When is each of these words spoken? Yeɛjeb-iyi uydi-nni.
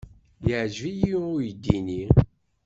Yeɛjeb-iyi 0.47 1.13
uydi-nni. 1.33 2.03